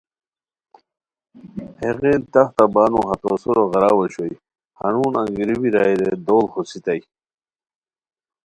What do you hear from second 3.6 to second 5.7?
غیر اؤ اوشوئے ہنون انگیرو